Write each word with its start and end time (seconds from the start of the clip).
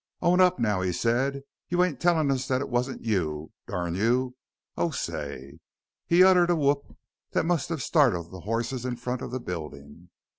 "Own 0.19 0.41
up 0.41 0.57
now!" 0.57 0.81
he 0.81 0.91
said. 0.91 1.43
"You 1.69 1.83
ain't 1.83 1.99
tellin' 1.99 2.31
us 2.31 2.47
that 2.47 2.59
it 2.59 2.69
wasn't 2.71 3.03
you, 3.05 3.51
durn 3.67 3.93
you! 3.93 4.35
Oh, 4.75 4.89
say!" 4.89 5.59
He 6.07 6.23
uttered 6.23 6.49
a 6.49 6.55
whoop 6.55 6.97
that 7.33 7.45
must 7.45 7.69
have 7.69 7.83
startled 7.83 8.31
the 8.31 8.39
horses 8.39 8.83
in 8.83 8.95
front 8.95 9.21
of 9.21 9.29
the 9.29 9.39
building. 9.39 10.09